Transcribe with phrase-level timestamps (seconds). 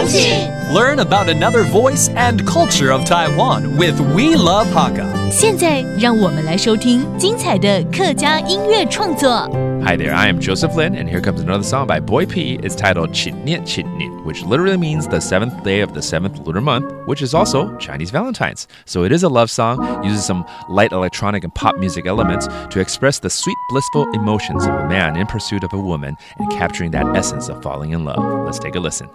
[0.00, 5.04] 风景，Learn about another voice and culture of Taiwan with We Love Hakka。
[5.30, 9.48] 现在让我们来收听精彩的客家音乐创作。
[9.84, 12.58] Hi there, I am Joseph Lin, and here comes another song by Boy P.
[12.62, 16.44] It's titled Chit Niet Chit Niet, which literally means the seventh day of the seventh
[16.44, 18.66] lunar month, which is also Chinese Valentine's.
[18.84, 22.80] So it is a love song, uses some light electronic and pop music elements to
[22.80, 26.90] express the sweet, blissful emotions of a man in pursuit of a woman and capturing
[26.92, 28.44] that essence of falling in love.
[28.44, 29.08] Let's take a listen.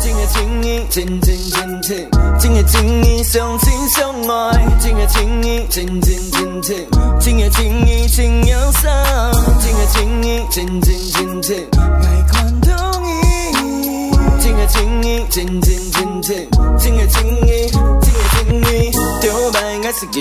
[0.00, 2.06] 情的情意，真真真切；
[2.38, 6.74] 情的情意，相亲相爱；情的情意，真真真切；
[7.20, 8.90] 情的情意，情又深；
[9.60, 17.68] 情的情意，真真真切；爱看透你；情的情意，真真真切；情的情意，
[18.00, 20.20] 情的情意，丢白爱是给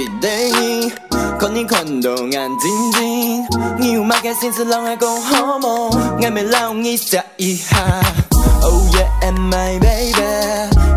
[0.60, 0.92] 你，
[1.40, 3.46] 看你看到眼睛睛，
[3.78, 7.78] 你有马个心思让爱讲好梦，爱没让你下一下。
[8.70, 10.32] Oh yeah, and my baby?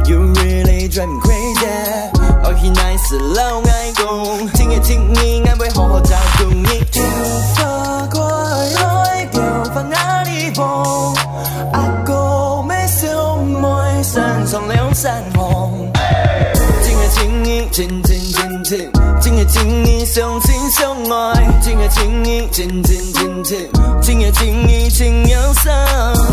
[0.09, 2.10] You really drive me crazy.
[2.43, 4.49] Ở khi này sự lâu ngay cùng.
[4.54, 9.27] Thiên nghe thiên nghi ngay với họ hồ chào cùng nghĩ Điều xa khỏi lối
[9.32, 10.85] biểu và ngã đi vô
[11.73, 15.93] À cô mê siêu môi sàn dòng léo sàn hồng,
[16.84, 18.29] Thiên nghe thiên nghi trên tình
[18.71, 23.68] 今夜请你相亲相爱今夜请你今天今天
[24.01, 25.73] 今夜请你尽有心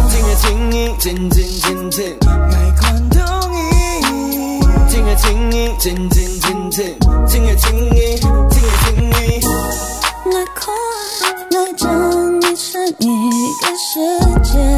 [0.08, 3.20] 今夜请你今天今天爱关东
[3.52, 8.20] 你今夜请你今天今天今夜请你
[8.52, 9.42] 今夜请你
[10.26, 10.72] 那快
[11.50, 13.08] 乐将你神秘
[13.64, 13.98] 的世
[14.44, 14.77] 界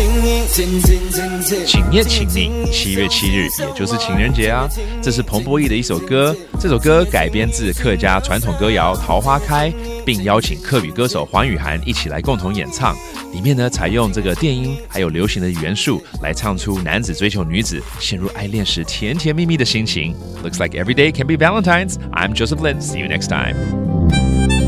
[0.00, 1.66] 情也情意，真真真切。
[1.66, 4.66] 请念请你，七月七日，也就是情人节啊！
[5.02, 9.68] 这是彭博义的一首歌，这首歌改编自客家传统歌谣《桃花开》，
[10.02, 12.96] 并邀请客语歌手黄雨涵一起来共同演唱。
[13.34, 20.14] 里面呢，采用这个电音还有流行的元素，来唱出男子追求女子陷入爱恋时甜甜蜜蜜的心情。
[20.42, 21.96] Looks like every day can be Valentine's.
[22.12, 22.80] I'm Joseph Lin.
[22.80, 23.54] See you next time.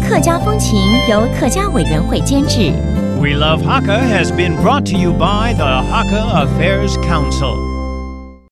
[0.06, 0.78] 客家风情
[1.08, 2.72] 由客家委员会监制。
[3.22, 7.71] We Love Hakka has been brought to you by the Hakka Affairs Council.